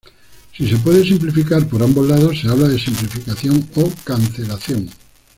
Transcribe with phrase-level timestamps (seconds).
[0.55, 4.89] Si se puede simplificar por ambos lados se habla de "simplificación" o "cancelación".